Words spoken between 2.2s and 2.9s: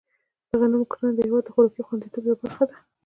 یوه برخه ده.